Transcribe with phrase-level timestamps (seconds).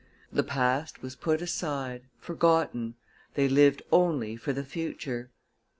[0.31, 2.95] The past was put aside, forgotten;
[3.35, 5.29] they lived only for the future.